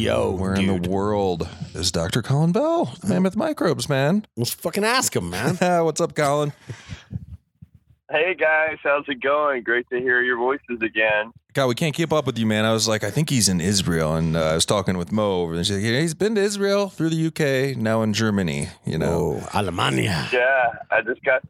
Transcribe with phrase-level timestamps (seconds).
[0.00, 2.22] Yo, Where in the world is Dr.
[2.22, 2.94] Colin Bell?
[3.06, 4.24] Mammoth Microbes, man.
[4.34, 5.56] Let's fucking ask him, man.
[5.84, 6.54] What's up, Colin?
[8.10, 9.62] Hey guys, how's it going?
[9.62, 11.32] Great to hear your voices again.
[11.52, 12.64] God, we can't keep up with you, man.
[12.64, 15.42] I was like, I think he's in Israel, and uh, I was talking with Mo
[15.42, 15.64] over there.
[15.64, 18.68] She's like, yeah, he's been to Israel through the UK, now in Germany.
[18.86, 20.32] You know, Oh, Alemania.
[20.32, 21.42] Yeah, I just got.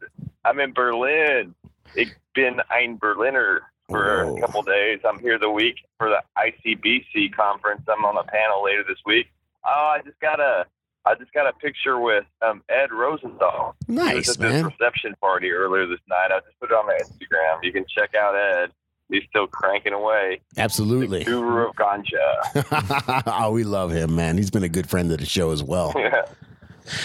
[0.43, 1.55] I'm in Berlin.
[1.95, 3.61] Ich bin ein Berliner
[3.91, 4.37] for Oh.
[4.37, 4.99] a couple days.
[5.07, 7.81] I'm here the week for the ICBC conference.
[7.87, 9.27] I'm on a panel later this week.
[9.65, 10.65] Oh, I just got a.
[11.03, 13.75] I just got a picture with um, Ed Rosenthal.
[13.87, 14.65] Nice, at this man.
[14.65, 16.27] reception party earlier this night.
[16.31, 17.63] I just put it on my Instagram.
[17.63, 18.69] You can check out Ed.
[19.09, 20.41] He's still cranking away.
[20.57, 21.19] Absolutely.
[21.23, 23.23] The guru of ganja.
[23.41, 24.37] oh, we love him, man.
[24.37, 25.91] He's been a good friend of the show as well.
[25.97, 26.25] yeah.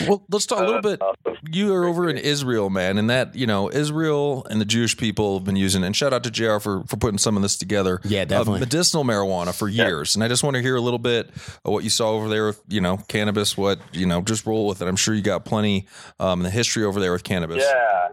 [0.08, 1.02] Well, let's talk a little Uh, bit.
[1.02, 1.36] awesome.
[1.50, 5.38] You are over in Israel, man, and that you know Israel and the Jewish people
[5.38, 5.84] have been using.
[5.84, 6.58] And shout out to Jr.
[6.58, 8.00] for for putting some of this together.
[8.04, 8.60] Yeah, of definitely.
[8.60, 11.28] medicinal marijuana for years, and I just want to hear a little bit
[11.64, 13.56] of what you saw over there with you know cannabis.
[13.56, 14.88] What you know, just roll with it.
[14.88, 15.86] I'm sure you got plenty
[16.18, 17.64] um, the history over there with cannabis.
[17.64, 18.08] Yeah.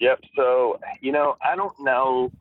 [0.00, 0.20] Yep.
[0.34, 2.32] So, you know, I don't know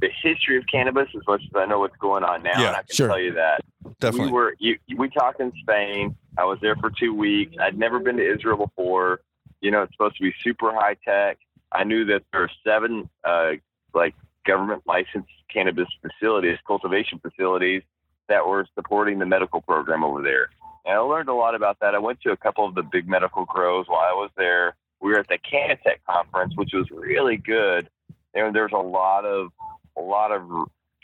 [0.00, 2.52] the history of cannabis as much as I know what's going on now.
[2.58, 3.08] Yeah, and I can sure.
[3.08, 3.60] tell you that.
[4.00, 4.26] Definitely.
[4.26, 6.16] We were, you, we talked in Spain.
[6.36, 7.54] I was there for two weeks.
[7.60, 9.20] I'd never been to Israel before.
[9.60, 11.38] You know, it's supposed to be super high tech.
[11.70, 13.52] I knew that there are seven, uh,
[13.94, 14.14] like
[14.46, 17.82] government licensed cannabis facilities, cultivation facilities
[18.28, 20.48] that were supporting the medical program over there.
[20.84, 21.94] And I learned a lot about that.
[21.94, 24.74] I went to a couple of the big medical grows while I was there.
[25.00, 27.88] We were at the CannaTech conference, which was really good.
[28.34, 29.52] And there's a lot of
[29.96, 30.42] a lot of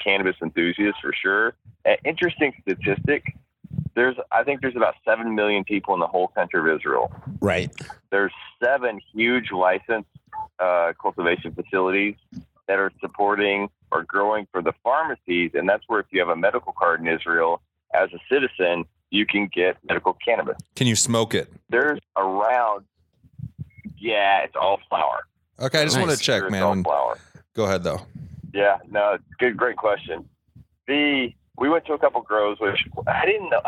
[0.02, 1.54] cannabis enthusiasts for sure.
[1.84, 3.34] An interesting statistic:
[3.94, 7.12] there's I think there's about seven million people in the whole country of Israel.
[7.40, 7.70] Right.
[8.10, 8.32] There's
[8.62, 10.08] seven huge licensed
[10.58, 12.14] uh, cultivation facilities
[12.66, 16.36] that are supporting or growing for the pharmacies, and that's where if you have a
[16.36, 17.60] medical card in Israel
[17.94, 20.56] as a citizen, you can get medical cannabis.
[20.76, 21.50] Can you smoke it?
[21.70, 22.84] There's around,
[23.98, 25.20] yeah, it's all flower.
[25.60, 26.20] Okay, I just want to Nice.
[26.20, 26.62] check, It's man.
[26.62, 27.18] all flower.
[27.54, 28.02] Go ahead though.
[28.52, 30.28] Yeah, no, good, great question.
[30.86, 33.60] The we went to a couple grows, which I didn't know.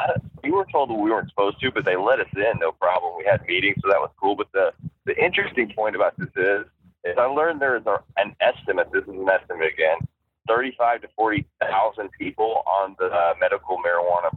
[0.45, 3.15] We were told we weren't supposed to, but they let us in, no problem.
[3.19, 4.37] We had meetings, so that was cool.
[4.37, 4.73] But the
[5.05, 6.67] the interesting point about this is,
[7.05, 7.83] is I learned there is
[8.17, 8.89] an estimate.
[8.93, 9.99] This is an estimate again,
[10.47, 14.31] thirty-five to forty thousand people on the uh, medical marijuana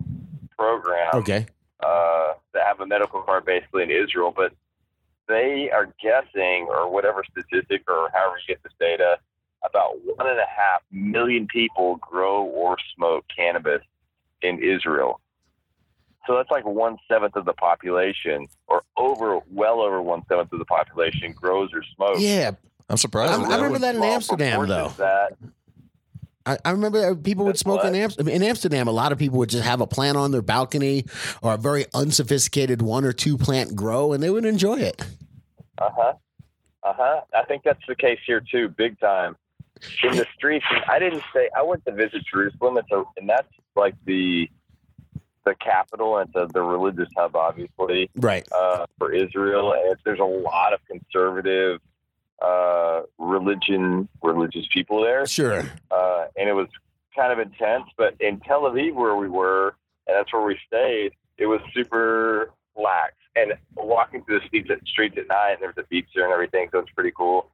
[0.57, 1.45] program Okay.
[1.81, 4.53] uh, that have a medical card basically in Israel, but
[5.27, 9.17] they are guessing, or whatever statistic, or however you get this data,
[9.63, 13.81] about one and a half million people grow or smoke cannabis
[14.41, 15.19] in Israel.
[16.27, 20.59] So that's like one seventh of the population, or over, well over one seventh of
[20.59, 22.21] the population grows or smokes.
[22.21, 22.51] Yeah.
[22.89, 23.31] I'm surprised.
[23.31, 24.89] I'm- with I remember that in Amsterdam, though.
[24.97, 25.37] That
[26.45, 28.19] I, I remember that people would That's smoke in, what?
[28.19, 28.87] Am- in Amsterdam.
[28.87, 31.05] A lot of people would just have a plant on their balcony
[31.41, 35.01] or a very unsophisticated one or two plant grow, and they would enjoy it.
[35.77, 36.13] Uh huh.
[36.83, 37.21] Uh huh.
[37.33, 39.37] I think that's the case here too, big time.
[40.03, 43.47] In the streets, I didn't say I went to visit Jerusalem, and, so, and that's
[43.75, 44.49] like the
[45.45, 48.47] the capital and the, the religious hub, obviously, Right.
[48.53, 49.73] uh, for Israel.
[49.73, 51.81] And there's a lot of conservative
[52.41, 55.63] uh, religion, religious people there, Sure.
[55.91, 56.67] uh, and it was
[57.13, 57.83] kind of intense.
[57.97, 59.75] But in Tel Aviv, where we were,
[60.07, 63.13] and that's where we stayed, it was super lax.
[63.35, 66.23] And walking through the streets at, streets at night, and there was a beach there
[66.23, 67.49] and everything, so it's pretty cool.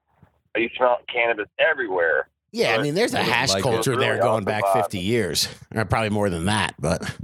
[0.56, 2.28] You smell cannabis everywhere.
[2.52, 4.82] Yeah, I mean, there's a hash like culture Really there going back vibe.
[4.82, 6.74] 50 years, or uh, probably more than that.
[6.80, 7.16] But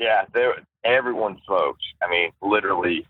[0.00, 0.54] Yeah, there
[0.84, 1.82] everyone smokes.
[2.02, 3.06] I mean, literally,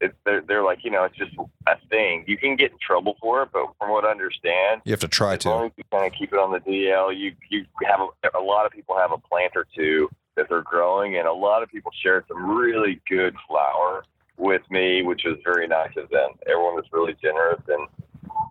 [0.00, 1.32] it's they're they're like you know it's just
[1.66, 2.24] a thing.
[2.26, 5.08] You can get in trouble for it, but from what I understand, You have to
[5.08, 5.66] try as long to.
[5.66, 8.66] as you kind of keep it on the DL, you you have a, a lot
[8.66, 11.90] of people have a plant or two that they're growing, and a lot of people
[12.02, 14.04] share some really good flower
[14.38, 16.30] with me, which was very nice of them.
[16.48, 17.86] Everyone was really generous and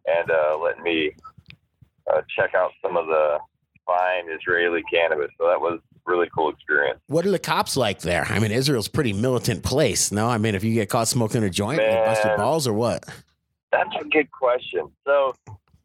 [0.05, 1.11] and uh, letting me
[2.11, 3.37] uh, check out some of the
[3.85, 5.29] fine Israeli cannabis.
[5.37, 6.99] So that was really cool experience.
[7.07, 8.25] what are the cops like there?
[8.29, 10.11] I mean, Israel's a pretty militant place.
[10.11, 12.73] No, I mean, if you get caught smoking a joint, they bust your balls or
[12.73, 13.03] what?
[13.71, 14.89] That's a good question.
[15.05, 15.35] So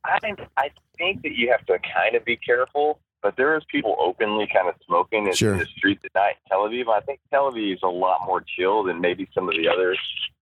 [0.04, 0.19] I
[0.56, 3.00] I think that you have to kind of be careful.
[3.23, 5.53] But there is people openly kind of smoking in, Sure.
[5.55, 6.35] in the streets at night.
[6.45, 9.49] in Tel Aviv, I think Tel Aviv is a lot more chill than maybe some
[9.49, 9.97] of the other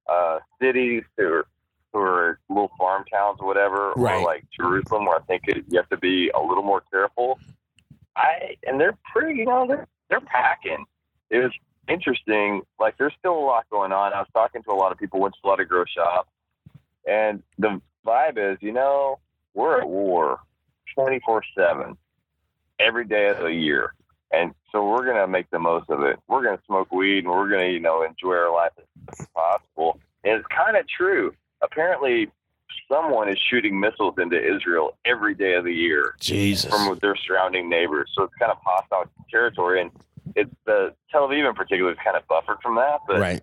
[0.09, 1.47] uh, cities who are
[1.93, 4.21] who are little farm towns or whatever, Right.
[4.21, 7.39] or like Jerusalem, where I think it, you have to be a little more careful.
[8.17, 10.85] I and they're pretty, you know, they're they're packing.
[11.31, 11.53] It was
[11.89, 12.63] interesting.
[12.79, 14.13] Like there's still a lot going on.
[14.13, 16.29] I was talking to a lot of people, went to a lot of grow shops,
[17.09, 19.19] and the vibe is, you know,
[19.55, 20.39] we're at war,
[20.95, 21.97] twenty four seven,
[22.81, 23.95] every day of the year,
[24.33, 26.19] and so we're gonna make the most of it.
[26.29, 28.73] We're gonna smoke weed, and we're gonna, you know, enjoy our life
[29.21, 29.99] as possible.
[30.25, 31.35] And it's kind of true.
[31.63, 32.31] Apparently,
[32.91, 36.71] someone is shooting missiles into Israel every day of the year Jesus.
[36.71, 38.11] from their surrounding neighbors.
[38.15, 39.91] So it's kind of hostile territory, and
[40.35, 43.01] it's the Tel Aviv in particular is kind of buffered from that.
[43.07, 43.43] But Right.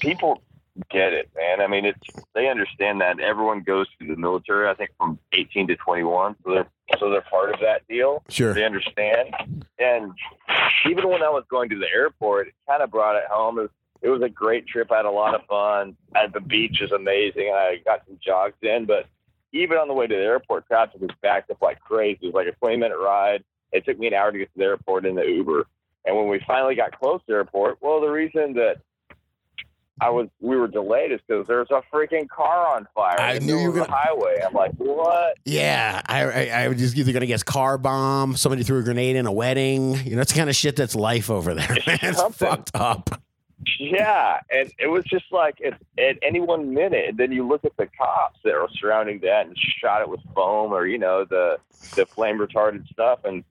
[0.00, 0.42] people
[0.90, 1.60] get it, man.
[1.60, 2.00] I mean, it's
[2.34, 4.68] they understand that everyone goes through the military.
[4.68, 6.66] I think from 18 to 21, so they're
[6.98, 8.22] so they're part of that deal.
[8.28, 8.52] Sure.
[8.52, 9.34] They understand,
[9.78, 10.12] and
[10.88, 13.58] even when I was going to the airport, it kind of brought it home.
[13.58, 13.70] It was,
[14.02, 14.92] it was a great trip.
[14.92, 15.96] I had a lot of fun.
[16.14, 17.52] At the beach is amazing.
[17.54, 19.06] I got some jogs in, but
[19.52, 22.18] even on the way to the airport, traffic was backed up like crazy.
[22.22, 23.44] It was like a 20 minute ride.
[23.72, 25.66] It took me an hour to get to the airport in the Uber.
[26.04, 28.78] And when we finally got close to the airport, well, the reason that
[30.00, 33.18] I was we were delayed is because there was a freaking car on fire.
[33.20, 34.42] I knew you were of the highway.
[34.44, 35.38] I'm like, what?
[35.44, 39.16] Yeah, I, I, I was just either gonna guess car bomb, somebody threw a grenade
[39.16, 39.94] in a wedding.
[40.04, 41.76] You know, it's the kind of shit that's life over there.
[41.86, 41.98] Man.
[42.02, 42.48] It's Something.
[42.48, 43.22] fucked up.
[43.78, 47.10] Yeah, and it was just like at, at any one minute.
[47.10, 50.20] And then you look at the cops that are surrounding that and shot it with
[50.34, 51.58] foam or you know the
[51.94, 53.44] the flame retardant stuff, and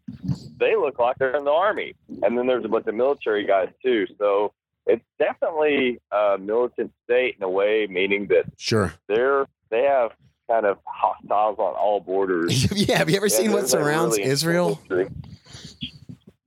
[0.60, 1.96] they look like they're in the army.
[2.22, 4.08] And then there's a bunch of military guys too.
[4.20, 4.54] So
[4.86, 8.94] it's definitely a militant state in a way, meaning that Sure.
[9.08, 10.12] they're they have
[10.50, 12.70] kind of hostiles on all borders.
[12.88, 12.98] yeah.
[12.98, 14.80] Have you ever seen what surrounds really Israel?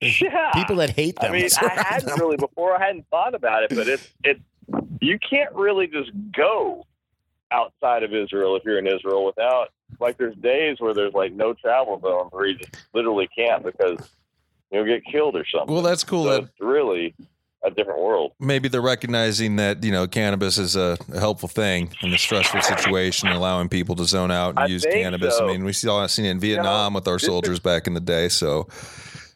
[0.01, 1.33] Yeah, People that hate I them.
[1.33, 2.19] mean, I hadn't them.
[2.21, 2.77] really before.
[2.81, 4.41] I hadn't thought about it, but it's it's
[5.01, 6.85] you can't really just go
[7.51, 9.69] outside of Israel if you're in Israel without
[10.01, 13.99] like there's days where there's like no travel zone where you just literally can't because
[14.71, 15.73] you'll get killed or something.
[15.73, 16.25] Well, that's cool.
[16.25, 17.15] so that really
[17.67, 18.33] a different world.
[18.39, 22.63] maybe they're recognizing that you know cannabis is a, a helpful thing in a stressful
[22.63, 25.37] situation, allowing people to zone out and I use cannabis.
[25.37, 25.49] so.
[25.49, 27.87] I mean, we saw I seen it in Vietnam with our this is- soldiers back
[27.87, 28.29] in the day.
[28.29, 28.69] So,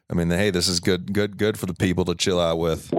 [0.08, 2.92] I mean, hey, this is good, good, good for the people to chill out with.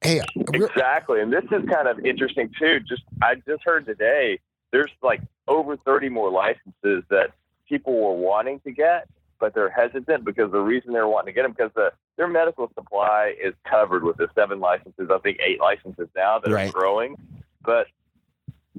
[0.00, 0.20] Hey,
[0.52, 2.80] Exactly, and this is kind of interesting too.
[2.80, 4.38] Just I just heard today
[4.72, 7.32] there's like over 30 more licenses that
[7.68, 9.08] people were wanting to get,
[9.40, 12.70] but they're hesitant because the reason they're wanting to get them because the their medical
[12.74, 15.10] supply is covered with the seven licenses.
[15.12, 16.68] I think eight licenses now that Right.
[16.68, 17.16] are growing,
[17.62, 17.86] but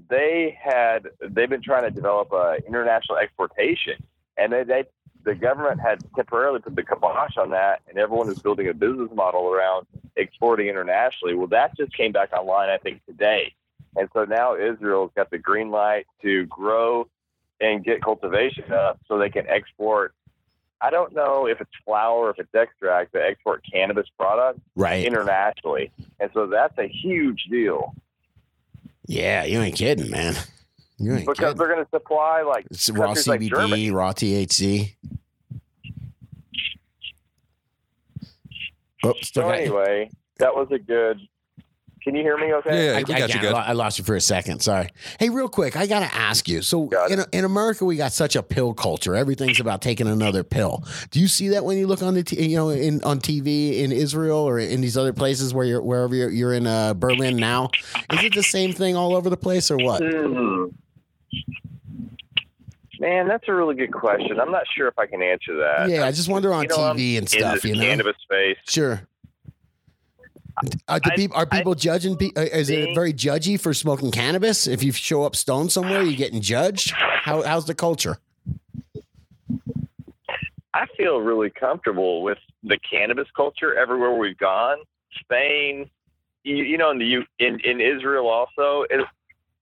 [0.09, 3.95] they had they've been trying to develop a international exportation,
[4.37, 4.83] and they, they
[5.23, 9.09] the government had temporarily put the kibosh on that, and everyone is building a business
[9.13, 11.33] model around exporting internationally.
[11.33, 13.53] Well, that just came back online, I think, today.
[13.97, 17.07] And so now Israel's got the green light to grow
[17.61, 20.13] and get cultivation up so they can export.
[20.81, 25.05] I don't know if it's flower, if it's extract, to export cannabis products right.
[25.05, 25.91] internationally.
[26.19, 27.95] And so that's a huge deal
[29.07, 30.35] Yeah, you ain't kidding, man.
[30.97, 31.57] You ain't because kidding.
[31.57, 34.95] they're going to supply like It's raw countries like CBD, raw THC.
[39.05, 40.09] Oops, So anyway,
[40.39, 41.19] that was a good.
[42.05, 42.53] Can you hear me?
[42.53, 42.85] Okay.
[42.85, 43.55] Yeah, I, we got I you good.
[43.55, 44.59] I lost you for a second.
[44.59, 44.89] Sorry.
[45.19, 46.61] Hey, real quick, I got to ask you.
[46.61, 49.15] So in, in America, we got such a pill culture.
[49.15, 50.83] Everything's about taking another pill.
[51.09, 53.79] Do you see that when you look on the t- you know in on TV
[53.79, 57.37] in Israel or in these other places where you're wherever you're, you're in uh, Berlin
[57.37, 57.71] now?
[58.13, 60.03] Is it the same thing all over the place or what?
[60.03, 60.65] Hmm.
[62.99, 64.39] Man, that's a really good question.
[64.39, 65.89] I'm not sure if I can answer that.
[65.89, 67.65] Yeah, I just wonder on You know, I'm TV and in stuff.
[67.65, 68.57] You know, cannabis space.
[68.67, 69.07] sure.
[70.87, 72.15] Uh, do I- peop- are people judging?
[72.17, 74.67] Pe- uh, is it very judgy for smoking cannabis?
[74.67, 76.91] If you show up stoned somewhere, you're getting judged.
[76.91, 78.17] How, how's the culture?
[80.73, 84.77] I feel really comfortable with the cannabis culture everywhere we've gone.
[85.21, 85.89] Spain,
[86.43, 88.83] you, you know, in the U, in in Israel also.
[88.89, 89.05] It,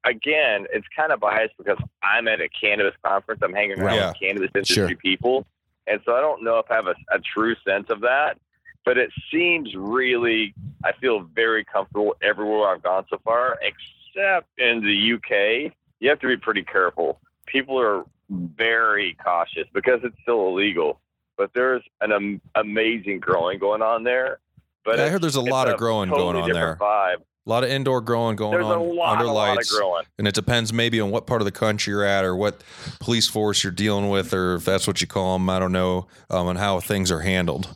[0.05, 3.41] again, it's kind of biased because I'm at a cannabis conference.
[3.43, 4.07] I'm hanging around Right.
[4.07, 4.95] with cannabis industry Sure.
[4.97, 5.45] people,
[5.85, 8.38] and so I don't know if I have a, a true sense of that.
[8.85, 14.81] But it seems really, I feel very comfortable everywhere I've gone so far, except in
[14.81, 15.73] the UK.
[15.99, 17.19] You have to be pretty careful.
[17.45, 20.99] People are very cautious because it's still illegal
[21.37, 24.39] but there's an am- amazing growing going on there.
[24.85, 26.75] But Yeah, I heard there's a lot of growing totally going on there.
[26.75, 27.21] Vibe.
[27.45, 30.05] A lot of indoor growing going There's on lot, under a lot of lights, growing.
[30.17, 32.63] and it depends maybe on what part of the country you're at or what
[33.01, 35.49] police force you're dealing with, or if that's what you call them.
[35.49, 37.67] I don't know, um, and how things are handled.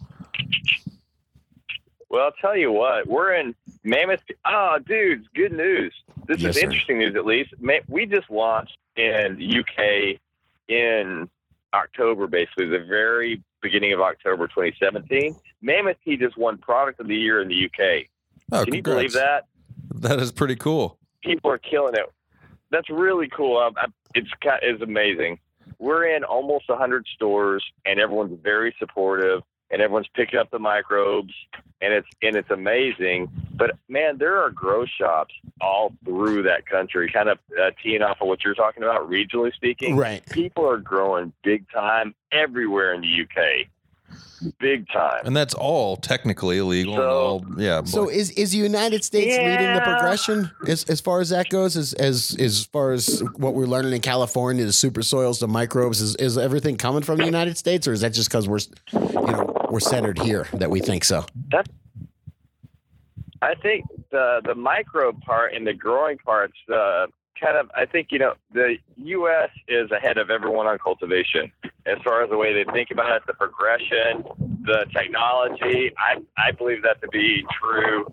[2.09, 4.21] Well, I'll tell you what, we're in Mammoth.
[4.45, 5.93] Oh, dudes, good news.
[6.27, 6.67] This Yes, is sir.
[6.67, 7.53] interesting news, at least.
[7.89, 10.17] We just launched in UK
[10.69, 11.29] in
[11.73, 15.35] October, basically the very beginning of October 2017.
[15.61, 18.05] Mammoth P just won Product of the Year in the UK.
[18.53, 19.45] Oh, Can you believe that?
[19.95, 20.97] That is pretty cool.
[21.23, 22.05] people are killing it.
[22.71, 23.57] That's really cool.
[23.57, 23.85] I, I,
[24.15, 24.29] it's
[24.61, 25.39] it's amazing.
[25.79, 31.33] We're in almost 100 stores, and everyone's very supportive, and everyone's picking up the microbes,
[31.81, 33.29] and it's and it's amazing.
[33.55, 37.11] But man, there are grow shops all through that country.
[37.11, 39.95] Kind of uh, teeing off of what you're talking about, regionally speaking.
[39.95, 40.25] Right.
[40.29, 43.67] People are growing big time everywhere in the UK.
[44.59, 45.21] Big time.
[45.25, 46.95] And that's all technically illegal.
[46.95, 47.83] So- all, yeah.
[47.83, 51.49] So but- is is the United States leading the progression as as far as that
[51.49, 51.75] goes?
[51.75, 56.01] As as as far as what we're learning in California, the super soils, the microbes,
[56.01, 58.59] is is everything coming from the United States, or is that just because we're
[58.93, 61.25] you know we're centered here that we think so?
[63.41, 67.07] I think the the micro part and the growing parts, uh,
[67.39, 67.69] kind of.
[67.75, 69.49] I think you know the U.S.
[69.67, 71.51] is ahead of everyone on cultivation
[71.85, 74.23] as far as the way they think about it, the progression,
[74.63, 75.91] the technology.
[75.97, 78.07] I I believe that to be true,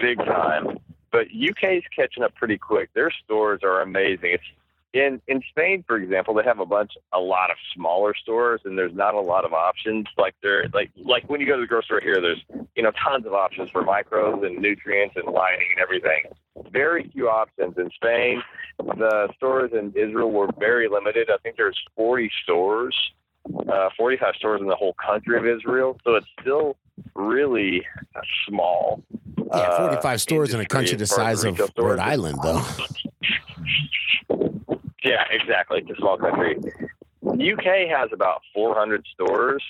[0.00, 0.78] big time.
[1.10, 2.90] But UK's catching up pretty quick.
[2.94, 4.32] Their stores are amazing.
[4.32, 4.44] It's
[4.92, 8.78] in in Spain, for example, they have a bunch, a lot of smaller stores, and
[8.78, 10.06] there's not a lot of options.
[10.16, 12.42] Like they're like like when you go to the grocery store here, there's
[12.74, 16.24] you know tons of options for microbes and nutrients and lighting and everything.
[16.72, 18.42] Very few options in Spain.
[18.78, 21.30] The stores in Israel were very limited.
[21.30, 22.96] I think there's 40 stores,
[23.68, 25.98] uh, 45 stores in the whole country of Israel.
[26.02, 26.76] So it's still
[27.14, 27.84] really
[28.46, 29.02] small.
[29.36, 31.70] Yeah, uh, forty five stores in a country the as far as size of.
[31.76, 32.62] Rhode Island, though.
[35.48, 35.80] Exactly.
[35.80, 36.58] It's a small country.
[37.24, 39.62] UK has about 400 stores,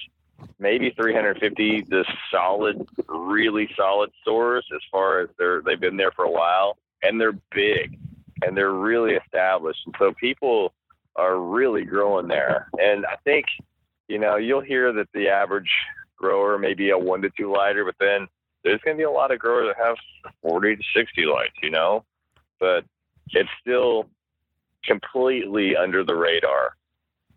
[0.58, 6.24] maybe 350 just solid, really solid stores as far as they're they've been there for
[6.24, 7.96] a while and they're big
[8.42, 9.80] and they're really established.
[9.86, 10.72] And so people
[11.14, 12.68] are really growing there.
[12.80, 13.46] And I think,
[14.08, 15.70] you know, you'll hear that the average
[16.16, 18.26] grower may be a one to two lighter, but then
[18.64, 19.96] there's going to be a lot of growers that have
[20.42, 22.04] 40 to 60 lights, you know,
[22.58, 22.84] but
[23.30, 24.08] it's still
[24.84, 26.74] completely under the radar.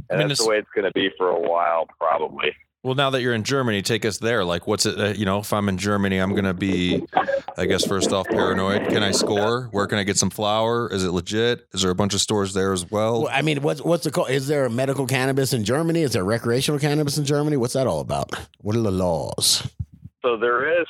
[0.09, 2.55] I And mean, that's it's- the way it's going to be for a while, probably.
[2.83, 4.43] well, now that you're in Germany, take us there.
[4.43, 4.99] Like, what's it?
[4.99, 7.03] Uh, you know, if I'm in Germany, I'm gonna be,
[7.57, 8.87] I guess, first off, paranoid.
[8.89, 9.67] Can I score?
[9.71, 10.91] Where can I get some flower?
[10.91, 11.67] Is it legit?
[11.73, 13.23] Is there a bunch of stores there as well?
[13.23, 14.25] Well, I mean, what's what's the call?
[14.25, 16.01] Is there a medical cannabis in Germany?
[16.01, 17.55] Is there recreational cannabis in Germany?
[17.55, 18.31] What's that all about?
[18.61, 19.69] What are the laws?
[20.23, 20.87] So there is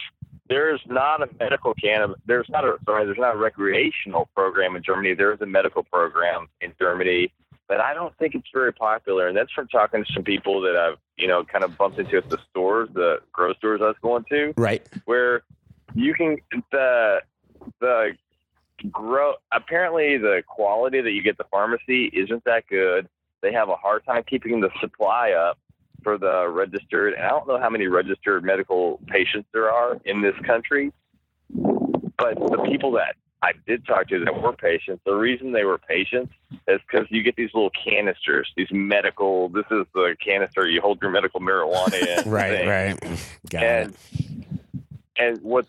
[0.52, 4.84] there's not a medical cannabis there's not a sorry there's not a recreational program in
[4.84, 5.14] Germany.
[5.14, 7.32] There is a medical program in Germany,
[7.70, 9.28] but I don't think it's very popular.
[9.30, 12.18] And that's from talking to some people that I've you know kind of bumped into
[12.18, 14.86] at the stores, the grow stores I was going to, Right.
[15.06, 15.44] where
[15.96, 16.38] you can
[16.72, 17.22] the
[17.80, 18.12] the
[18.92, 23.08] grow apparently the quality that you get the pharmacy isn't that good.
[23.42, 25.58] They have a hard time keeping the supply up
[26.04, 27.14] for the registered.
[27.14, 30.92] And I don't know how many registered medical patients there are in this country,
[31.50, 35.80] but the people that I did talk to that were patients, the reason they were
[35.80, 36.32] patients
[36.68, 39.50] is because you get these little canisters, these medical.
[39.50, 42.32] This is the canister you hold your medical marijuana in.
[42.32, 42.52] Right.
[42.52, 42.68] thing.
[42.68, 43.26] Right.
[43.50, 44.36] Got And it.
[45.18, 45.66] and what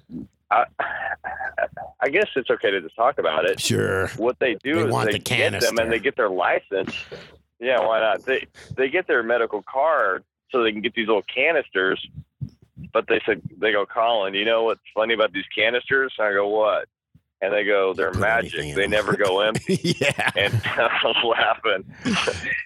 [0.51, 0.65] I,
[2.01, 3.59] I guess it's okay to just talk about it.
[3.59, 4.09] Sure.
[4.19, 6.95] What they do They is want they the get them and they get their license.
[7.63, 8.25] Yeah, why not?
[8.25, 12.05] They they get their medical card so they can get these little canisters.
[12.93, 16.13] But they said they go, Colin, you know what's funny about these canisters?
[16.19, 16.89] I go, what?
[17.41, 18.75] And they go, they're magic.
[18.75, 19.79] They never go empty.
[20.01, 20.31] yeah.
[20.37, 21.85] and I was laughing.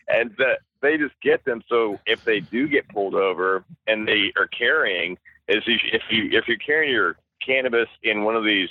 [0.08, 1.62] and the, they just get them.
[1.68, 6.02] So if they do get pulled over and they are carrying, is if you if
[6.10, 8.70] you if you're carrying your cannabis in one of these,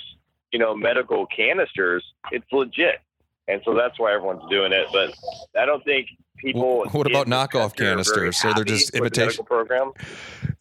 [0.52, 3.00] you know, medical canisters, it's legit.
[3.48, 4.86] And so that's why everyone's doing it.
[4.92, 5.14] But
[5.60, 6.84] I don't think people.
[6.84, 8.36] Wh- what about knockoff country are very canisters?
[8.40, 9.92] So they're just with the imitation- program.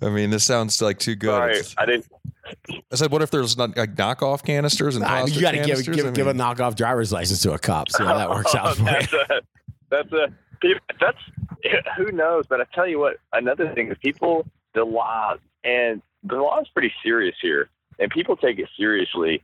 [0.01, 1.29] I mean, this sounds like too good.
[1.29, 2.05] Sorry, I didn't.
[2.91, 5.57] I said, what if there's not like knockoff canisters and Ah, plastic you got to
[5.57, 7.89] give give, I give a knockoff driver's license to a cop.
[7.89, 8.85] See how that works out for you.
[8.87, 9.41] that's a,
[9.89, 10.27] that's a
[10.99, 11.17] that's
[11.97, 12.45] who knows.
[12.47, 16.67] But I tell you what, another thing is people the law and the law is
[16.67, 19.41] pretty serious here, and people take it seriously.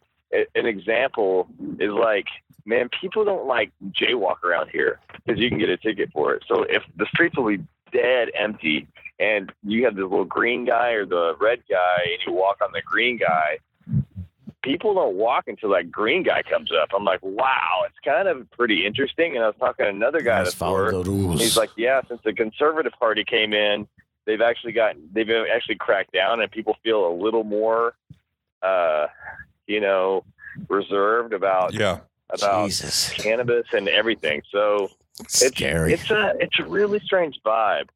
[0.55, 1.48] An example
[1.79, 2.27] is like,
[2.65, 6.43] man, people don't like jaywalk around here because you can get a ticket for it.
[6.47, 8.87] So if the streets will be dead empty,
[9.19, 12.71] and you have the little green guy or the red guy, and you walk on
[12.71, 13.59] the green guy,
[14.63, 16.89] people don't walk until that green guy comes up.
[16.95, 19.35] I'm like, wow, it's kind of pretty interesting.
[19.35, 21.41] And I was talking to another guy Let's that's follow the rules.
[21.41, 23.87] He's like, yeah, since the Conservative Party came in,
[24.25, 27.93] they've actually gotten they've actually cracked down, and people feel a little more,
[28.61, 29.07] uh,
[29.67, 30.23] you know,
[30.67, 31.99] reserved about Yeah.
[32.33, 34.41] About Jesus, cannabis and everything.
[34.51, 35.93] So it's scary.
[35.93, 37.89] It's a it's a really strange vibe.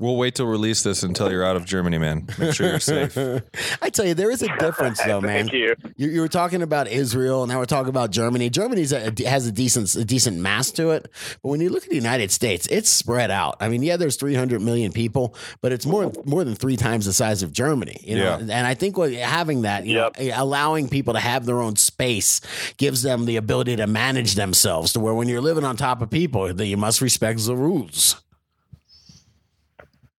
[0.00, 2.26] We'll wait to release this until you're out of Germany, man.
[2.38, 3.16] Make sure you're safe.
[3.82, 5.44] I tell you, there is a difference, though, man.
[5.48, 5.74] Thank you.
[5.98, 8.48] You, you were talking about Israel, and now we're talking about Germany.
[8.48, 11.08] Germany a, has a decent a decent mass to it,
[11.42, 13.56] but when you look at the United States, it's spread out.
[13.60, 17.12] I mean, yeah, there's 300 million people, but it's more more than three times the
[17.12, 18.00] size of Germany.
[18.02, 18.56] You know, Yeah.
[18.56, 22.40] and I think what having that, you know, allowing people to have their own space
[22.78, 24.94] gives them the ability to manage themselves.
[24.94, 28.16] To where when you're living on top of people, that you must respect the rules.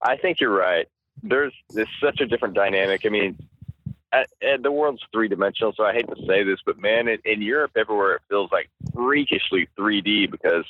[0.04, 0.88] I think you're right.
[1.24, 3.02] There's there's such a different dynamic.
[3.06, 3.38] I mean,
[4.12, 7.20] uh uh the world's three dimensional, so I hate to say this, but man, in,
[7.26, 10.66] in Europe, everywhere it feels like freakishly 3D because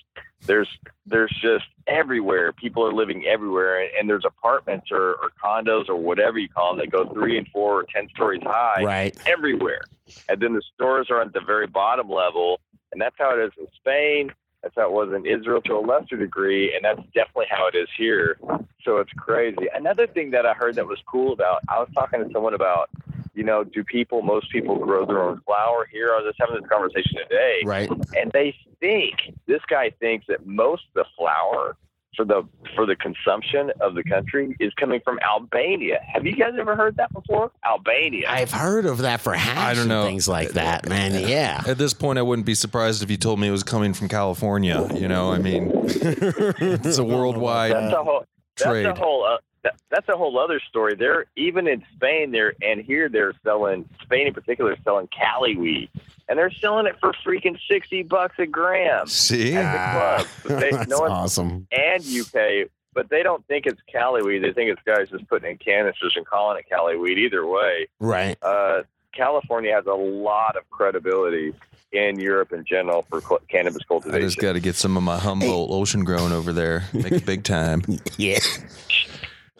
[0.45, 0.67] there's
[1.05, 5.95] there's just everywhere people are living everywhere, and, and there's apartments or, or condos or
[5.95, 9.17] whatever you call them that go three and four or ten stories high Right.
[9.27, 9.81] everywhere,
[10.27, 12.59] and then the stores are at the very bottom level,
[12.91, 14.31] and that's how it is in Spain.
[14.63, 17.89] How it was in Israel to a lesser degree, and that's definitely how it is
[17.97, 18.37] here.
[18.83, 19.67] So it's crazy.
[19.73, 22.89] Another thing that I heard that was cool about, I was talking to someone about,
[23.33, 26.13] you know, do people, most people grow their own flower here?
[26.13, 27.89] I was just having this conversation today, Right.
[28.15, 31.75] and they think this guy thinks that most of the flower
[32.15, 32.43] for the
[32.75, 35.99] for the consumption of the country is coming from Albania.
[36.13, 37.51] Have you guys ever heard that before?
[37.65, 38.25] Albania.
[38.29, 40.03] I've heard of that for hash I don't and know.
[40.03, 41.13] things like that, man.
[41.27, 41.63] Yeah.
[41.65, 44.07] At this point, I wouldn't be surprised if you told me it was coming from
[44.09, 44.87] California.
[44.93, 48.25] You know, I mean, it's a worldwide that's a whole
[48.57, 48.85] that's trade.
[48.85, 50.95] a whole uh, that, that's a whole other story.
[50.95, 55.55] They're even in Spain there and here they're selling Spain in particular is selling Cali
[55.55, 55.89] weed.
[56.29, 60.59] And they're selling it for freaking sixty bucks a gram See, at the club.
[60.61, 61.67] They, That's no one, awesome.
[61.71, 64.39] and UK, but they don't think it's Cali weed.
[64.39, 67.17] They think it's guys just putting it in canisters and calling it Cali weed.
[67.17, 68.37] Either way, Right.
[68.41, 71.53] uh, California has a lot of credibility
[71.91, 74.15] in Europe in general for cl- cannabis cultivation.
[74.23, 76.85] I just got to get some of my Humboldt ocean grown over there.
[76.93, 77.81] Make it big time.
[78.17, 78.39] Yeah.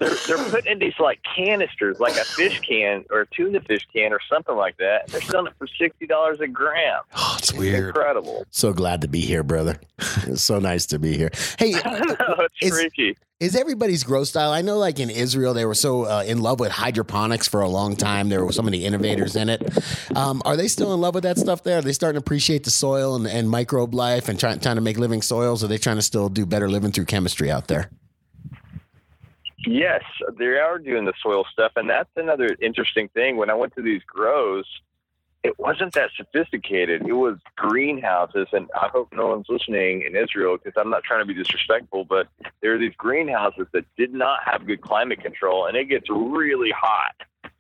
[0.02, 3.88] They're, they're putting in these like canisters, like a fish can or a tuna fish
[3.94, 5.08] can or something like that.
[5.08, 7.02] They're selling it for sixty dollars a gram.
[7.16, 7.88] Oh, it's It's weird.
[7.96, 8.44] incredible.
[8.52, 9.80] So glad to be here, brother.
[10.28, 11.30] It's so nice to be here.
[11.58, 13.16] Hey, it's Is- freaky.
[13.40, 14.52] is everybody's grow style?
[14.52, 17.70] I know, like in Israel, they were so uh, in love with hydroponics for a
[17.70, 18.30] long time.
[18.30, 19.62] There were so many innovators in it.
[20.16, 21.78] Um, are they still in love with that stuff there?
[21.78, 24.82] Are they starting to appreciate the soil and, and microbe life and trying trying to
[24.82, 25.64] make living soils?
[25.64, 27.90] Are they trying to still do better living through chemistry out there?
[29.66, 30.04] Yes,
[30.38, 33.38] they are doing the soil stuff, and that's another interesting thing.
[33.38, 34.66] When I went to these grows,
[35.44, 37.08] it wasn't that sophisticated.
[37.08, 41.22] It was greenhouses, and I hope no one's listening in Israel because I'm not trying
[41.22, 42.28] to be disrespectful, but
[42.62, 46.72] there are these greenhouses that did not have good climate control, and it gets really
[46.72, 47.16] hot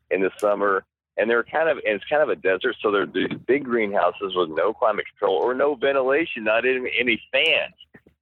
[0.09, 0.83] in the summer.
[1.17, 4.33] And they're kind of, and it's kind of a desert, so they're these big greenhouses
[4.35, 7.75] with no climate control or no ventilation, not even any fans.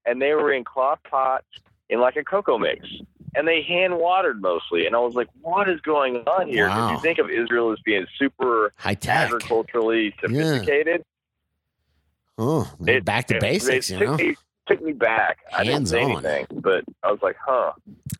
[0.05, 1.45] And they were in cloth pots
[1.89, 2.87] in like a cocoa mix
[3.35, 4.85] and they hand watered mostly.
[4.85, 6.67] And I was like, what is going on here?
[6.67, 6.91] Wow.
[6.93, 9.27] you think of Israel as being super High tech.
[9.27, 11.03] agriculturally sophisticated.
[12.37, 14.15] Oh, It- back to it- basics, it you know?
[14.15, 14.35] Me,
[14.67, 15.39] took me back.
[15.55, 16.25] I didn't say Hands-on.
[16.25, 17.71] anything, but I was like, huh.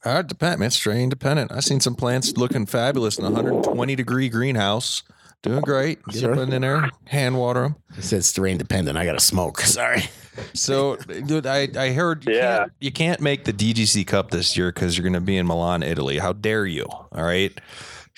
[0.04, 0.72] Uh, depend, man.
[0.72, 1.52] Strain dependent.
[1.52, 5.04] I seen some plants looking fabulous in a 120 degree greenhouse,
[5.44, 6.04] doing great.
[6.06, 6.34] Get Sure.
[6.34, 7.76] up in there, hand water them.
[7.98, 8.98] It says terrain dependent.
[8.98, 9.62] I got to smoke.
[9.62, 10.04] Sorry.
[10.54, 12.58] So, dude, I, I heard you, Yeah.
[12.60, 15.46] can't, you can't make the DGC Cup this year because you're going to be in
[15.48, 16.18] Milan, Italy.
[16.20, 16.86] How dare you?
[16.90, 17.52] All right.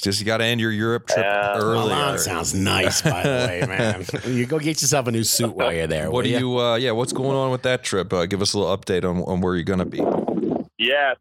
[0.01, 1.75] Just you got to end your Europe trip Uh, earlier.
[1.95, 4.05] Milan sounds nice, by the way, man.
[4.35, 6.09] You go get yourself a new suit while you're there.
[6.09, 6.39] What will do ya?
[6.39, 6.57] you?
[6.59, 8.11] Uh, yeah, what's going on with that trip?
[8.11, 10.01] Uh, give us a little update on, on where you're going to be.
[10.79, 11.13] Yeah.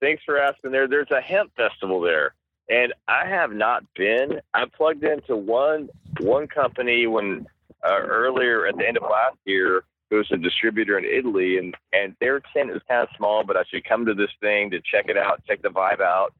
[0.00, 0.88] Thanks for asking there.
[0.88, 2.34] There's a hemp festival there.
[2.70, 4.40] And I have not been.
[4.54, 7.46] I plugged into one one company when
[7.84, 11.74] uh, earlier at the end of last year who was a distributor in Italy and
[11.92, 14.80] and their tent is kind of small, but I should come to this thing to
[14.80, 16.32] check it out, check the vibe out.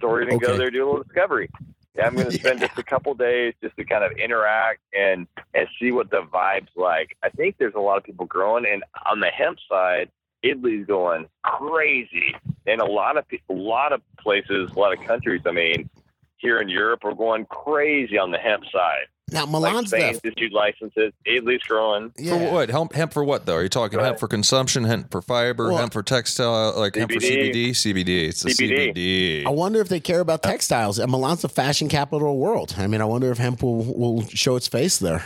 [0.00, 0.46] So we're gonna Okay.
[0.46, 1.48] go there do a little discovery.
[1.96, 5.68] Yeah, I'm gonna spend just a couple days just to kind of interact and and
[5.80, 7.16] see what the vibe's like.
[7.22, 10.10] I think there's a lot of people growing and on the hemp side,
[10.42, 12.34] Italy's going crazy.
[12.66, 15.88] And a lot of a lot of places, a lot of countries, I mean,
[16.36, 19.06] here in Europe we're going crazy on the hemp side.
[19.32, 21.12] Now Like Milan's Spain's the issued licenses.
[21.24, 22.10] Italy's growing.
[22.10, 22.52] For yeah.
[22.52, 22.70] what?
[22.70, 23.56] Hemp, hemp for what though?
[23.56, 26.94] Are you talking Go hemp for consumption, hemp for fiber, Well- hemp for textile, like
[26.94, 27.70] hemp for CBD?
[27.70, 28.04] CBD.
[28.04, 28.28] CBD.
[28.28, 28.94] It's the CBD.
[28.94, 29.46] CBD.
[29.46, 31.00] I wonder if they care about textiles.
[31.00, 32.76] And Milan's the fashion capital of the world.
[32.78, 35.24] I mean, I wonder if hemp will, will show its face there.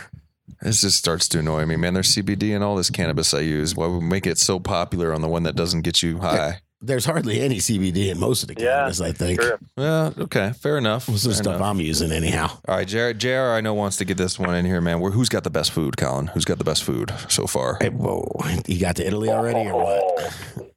[0.61, 1.93] This just starts to annoy me, man.
[1.93, 3.75] There's CBD and all this cannabis I use.
[3.75, 6.61] Why would we make it so popular on the one that doesn't get you high?
[6.83, 9.41] There's hardly any CBD in most of the Yeah, cannabis, I think.
[9.41, 9.59] Sure.
[9.77, 11.07] Well, okay, fair enough.
[11.07, 11.67] Most of the stuff enough.
[11.67, 12.47] I'm using, anyhow.
[12.67, 14.99] All right, JR, JR, I know wants to get this one in here, man.
[14.99, 16.27] Where, who's got the best food, Colin?
[16.27, 17.77] Who's got the best food so far?
[17.79, 18.27] Hey, whoa.
[18.67, 20.71] You got to Italy already or what?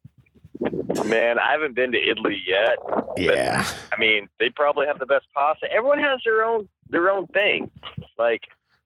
[1.07, 2.79] Man, I haven't been to Italy yet.
[3.17, 3.67] Yeah.
[3.93, 5.71] I mean, they probably have the best pasta.
[5.71, 7.71] Everyone has their own their own thing.
[8.17, 8.43] Like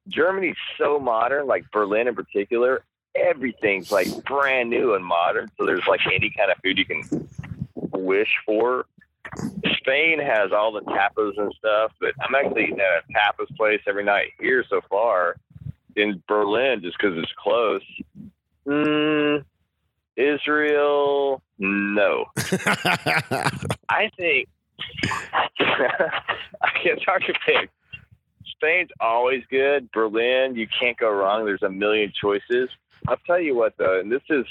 [0.09, 2.83] Germany's so modern, like Berlin in particular.
[3.27, 5.51] Everything's like brand new and modern.
[5.59, 7.29] So there's like any kind of food you can
[7.93, 8.87] wish for.
[9.79, 13.81] Spain has all the tapas and stuff, but I'm actually eating at a tapas place
[13.87, 15.37] every night here so far
[15.97, 17.83] in Berlin just because it's close.
[18.67, 19.45] Mm,
[20.17, 22.27] Israel, no.
[23.89, 24.49] I think
[25.61, 27.71] I can't talk to pick.
[28.47, 29.91] Spain's always good.
[29.93, 31.45] Berlin, you can't go wrong.
[31.45, 32.69] There's a million choices.
[33.07, 34.45] I'll tell you what though, and this is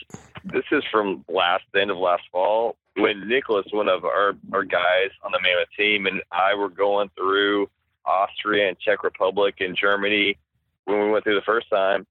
[0.46, 4.64] this is from last the end of last fall when Nicholas, one of our our
[4.64, 7.70] guys on the Mammoth team, and I were going through
[8.06, 10.38] Austria and Czech Republic and Germany
[10.86, 12.08] when we went through the first time.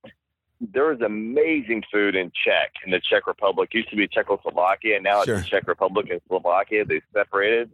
[0.61, 3.71] There was amazing food in Czech in the Czech Republic.
[3.75, 5.37] Used to be Czechoslovakia, and now Sure.
[5.37, 6.85] it's Czech Republic and Slovakia.
[6.85, 7.71] They separated.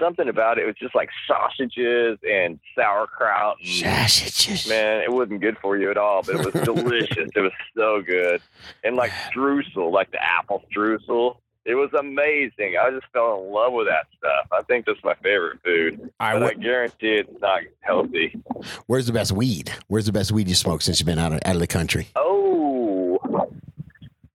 [0.00, 3.56] Something about it was just like sausages and sauerkraut.
[3.60, 4.68] And, Sausages.
[4.68, 7.28] man, it wasn't good for you at all, but it was delicious.
[7.34, 8.40] it was so good.
[8.84, 11.36] And like streusel, like the apple streusel.
[11.64, 12.76] It was amazing.
[12.80, 14.46] I just fell in love with that stuff.
[14.52, 16.00] I think that's my favorite food.
[16.20, 18.40] All But right, I guarantee it's not healthy.
[18.86, 19.72] where's the best weed?
[19.88, 22.06] Where's the best weed you smoked since you've been out of, out of the country?
[22.14, 23.48] Oh, Oh,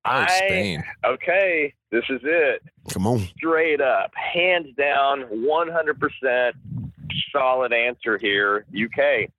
[0.03, 0.83] I Spain.
[1.05, 1.73] okay.
[1.91, 2.63] This is it.
[2.93, 3.19] Come on.
[3.37, 6.55] Straight up, hands down, one hundred percent
[7.31, 8.65] solid answer here.
[8.73, 9.29] UK.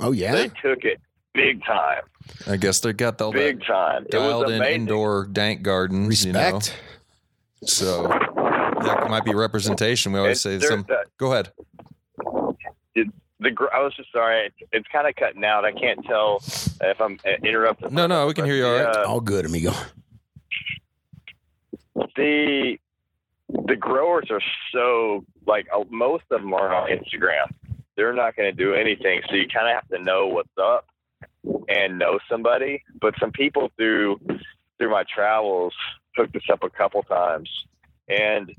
[0.00, 0.32] Oh, yeah?
[0.34, 1.00] They took it
[1.34, 2.02] big time.
[2.46, 4.06] I guess they got all that Big time.
[4.08, 6.24] It was dialed in indoor dank gardens.
[6.24, 6.40] You know?
[6.54, 6.76] Respect.
[7.64, 10.12] So that might be representation.
[10.12, 10.84] We always say And there's some.
[10.88, 11.52] the- Go ahead.
[12.94, 14.46] the I was just sorry.
[14.46, 15.64] It's, it's kind of cutting out.
[15.64, 16.42] I can't tell
[16.80, 17.94] if I'm uh, interrupting.
[17.94, 18.96] No, no, we can hear you all right.
[18.96, 19.72] Uh, All good, amigo.
[22.16, 22.78] The
[23.66, 24.40] the growers are
[24.72, 27.52] so like uh, most of them are on Instagram.
[27.96, 30.86] They're not going to do anything, so you kind of have to know what's up
[31.68, 32.82] and know somebody.
[33.00, 34.20] But some people through
[34.78, 35.74] through my travels
[36.16, 37.50] hooked us up a couple times,
[38.08, 38.54] and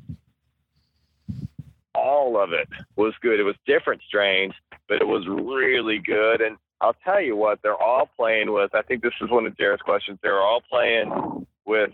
[1.96, 3.40] all of it was good.
[3.40, 4.54] It was different strains,
[4.88, 6.42] but it was really good.
[6.42, 8.74] And I'll tell you what, they're all playing with.
[8.74, 10.20] I think this is one of Jared's questions.
[10.22, 11.92] They're all playing with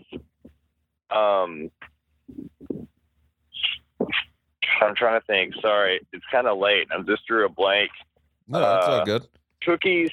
[1.10, 1.70] um
[4.80, 5.54] I'm trying to think.
[5.60, 6.88] Sorry, it's kind of late.
[6.92, 7.90] I'm just drew a blank.
[8.46, 9.26] No, that's all Uh, good.
[9.64, 10.10] Cookies.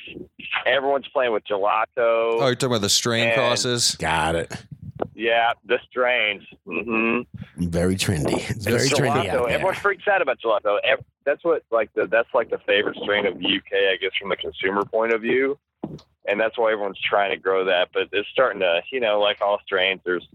[0.66, 1.86] Everyone's playing with gelato.
[1.98, 3.96] Oh, you're talking about the strain and- crosses.
[3.96, 4.66] Got it.
[5.14, 6.44] Yeah, the strains.
[6.66, 7.22] hmm
[7.58, 8.50] Very trendy.
[8.50, 9.32] It's very It's trendy out Gelato.
[9.48, 9.50] there.
[9.50, 10.80] Everyone freaks out about gelato.
[11.26, 14.30] That's what like the that's like the favorite strain of the UK, I guess, from
[14.30, 15.58] the consumer point of view.
[16.28, 17.90] And that's why everyone's trying to grow that.
[17.94, 20.28] But it's starting to, you know, like all strains, there's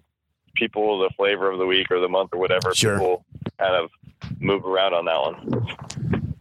[0.55, 2.75] people the flavor of the week or the month or whatever.
[2.75, 2.99] Sure.
[2.99, 3.25] People
[3.59, 3.91] kind of
[4.39, 5.77] move around on that one.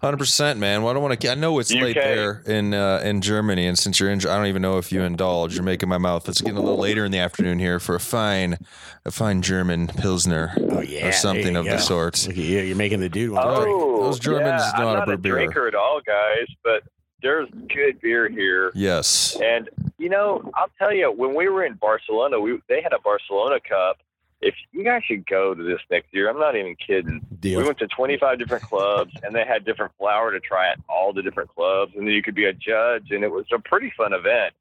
[0.01, 0.81] Hundred percent, man.
[0.81, 1.29] Well, I don't want to.
[1.29, 4.45] I know it's late there in uh, in Germany, and since you're in, I don't
[4.45, 5.55] even know if you indulge.
[5.55, 6.29] You're making my mouth.
[6.29, 8.57] It's getting a little later in the afternoon here for a fine,
[9.03, 11.09] a fine German pilsner Oh, yeah.
[11.09, 11.71] or something of go.
[11.71, 12.25] the sort.
[12.27, 12.59] Look at you.
[12.61, 13.31] You're making the dude.
[13.31, 13.77] want to drink.
[13.77, 15.33] Oh, Those Germans yeah, know how I'm to not brew a beer.
[15.35, 16.83] drinker at all, guys, but
[17.21, 18.71] there's good beer here.
[18.75, 19.37] Yes.
[19.41, 22.99] And you know, I'll tell you, when we were in Barcelona, we they had a
[22.99, 23.97] Barcelona Cup.
[24.41, 27.25] If you guys should go to this next year, I'm not even kidding.
[27.41, 27.59] Deal.
[27.59, 31.11] We went to 25 different clubs, and they had different flower to try at all
[31.11, 33.91] the different clubs, and then you could be a judge, and it was a pretty
[33.97, 34.53] fun event.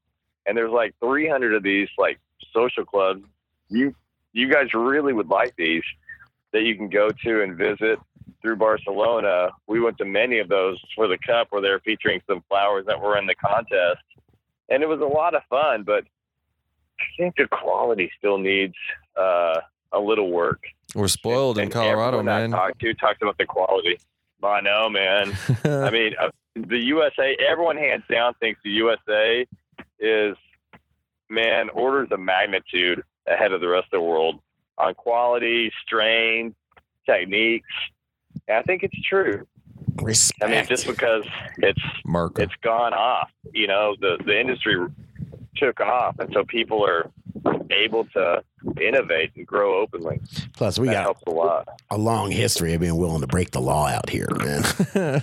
[0.46, 2.18] And there's like 300 of these like
[2.52, 3.22] social clubs.
[3.68, 3.94] You
[4.32, 5.84] you guys really would like these
[6.52, 7.98] that you can go to and visit
[8.42, 9.50] through Barcelona.
[9.66, 12.86] We went to many of those for the cup where they were featuring some flowers
[12.86, 14.02] that were in the contest,
[14.68, 15.82] and it was a lot of fun.
[15.84, 16.04] But
[17.00, 18.74] I think the quality still needs
[19.16, 19.60] uh,
[19.92, 20.62] a little work.
[20.94, 22.50] We're spoiled in Colorado, everyone I man.
[22.50, 23.98] talked to talks about the quality.
[24.42, 25.36] I know, man.
[25.64, 27.36] I mean, uh, the USA.
[27.46, 29.46] Everyone hands down thinks the USA
[29.98, 30.36] is,
[31.28, 34.40] man, orders of magnitude ahead of the rest of the world
[34.78, 36.54] on quality, strain,
[37.04, 37.68] techniques.
[38.48, 39.46] And I think it's true.
[40.02, 40.42] Respect.
[40.42, 41.24] I mean, just because
[41.58, 42.42] it's Marker.
[42.42, 44.76] it's gone off, you know, the the industry
[45.56, 47.10] took off, and so people are
[47.72, 48.42] able to
[48.80, 50.20] innovate and grow openly.
[50.54, 51.68] Plus, we that got helps a lot.
[51.90, 54.62] a long history of being willing to break the law out here, man.
[54.94, 55.22] right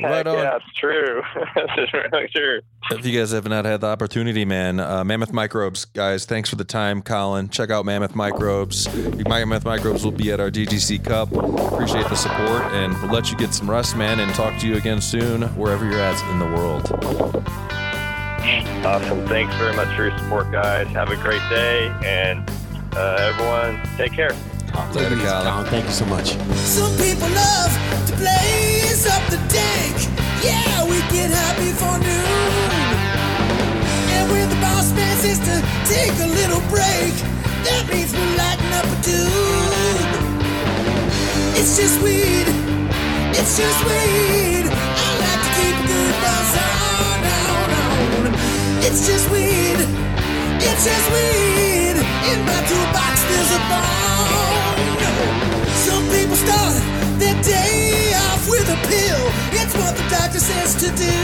[0.00, 0.38] Heck, on.
[0.38, 1.22] Yeah, it's true.
[1.56, 2.60] it's really true.
[2.90, 6.56] If you guys have not had the opportunity, man, uh, Mammoth Microbes, guys, thanks for
[6.56, 7.48] the time, Colin.
[7.48, 8.88] Check out Mammoth Microbes.
[9.28, 11.32] Mammoth Microbes will be at our DGC Cup.
[11.32, 14.76] Appreciate the support, and we'll let you get some rest, man, and talk to you
[14.76, 17.85] again soon, wherever you're at in the world.
[18.84, 19.26] Awesome.
[19.26, 20.86] Thanks very much for your support, guys.
[20.88, 22.48] Have a great day, and
[22.94, 24.30] uh, everyone, take care.
[24.94, 25.46] Later, Colin.
[25.46, 26.36] Colin, thank you so much.
[26.54, 27.72] Some people love
[28.06, 29.96] to blaze up the dank.
[30.44, 32.70] Yeah, we get high before noon.
[34.14, 37.14] And when the boss man says to take a little break,
[37.66, 40.06] that means we're lighting up a dude.
[41.58, 42.46] It's just weed.
[43.34, 44.70] It's just weed.
[44.70, 46.65] I like to keep a good buzz on, on, on.
[48.88, 49.82] It's just weed.
[50.62, 51.96] It's just weed.
[52.30, 55.02] In my toolbox, there's a bone.
[55.74, 56.78] Some people start
[57.18, 59.22] their day off with a pill.
[59.58, 61.18] It's what the doctor says to do.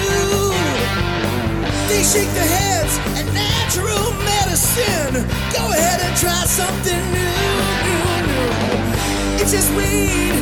[1.86, 5.22] They shake their heads at natural medicine.
[5.54, 7.38] Go ahead and try something new,
[7.86, 9.38] new, new.
[9.38, 10.34] It's just weed.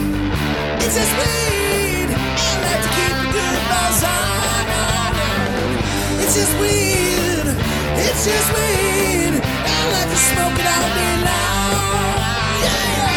[0.81, 2.09] It's just weed.
[2.17, 5.00] I like to keep a good buzz on.
[6.33, 7.47] It's just weed.
[8.07, 9.43] It's just weed.
[9.43, 12.63] I like to smoke it all day long.
[12.63, 13.10] Yeah.